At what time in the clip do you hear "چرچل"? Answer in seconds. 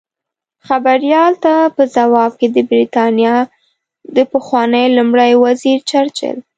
5.89-6.37